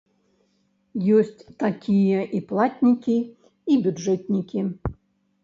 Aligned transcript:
Ёсць 1.17 1.41
такія 1.63 2.21
і 2.39 2.41
платнікі, 2.53 3.17
і 3.75 3.79
бюджэтнікі. 3.83 4.67